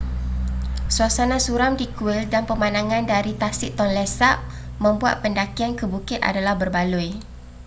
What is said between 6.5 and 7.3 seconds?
berbaloi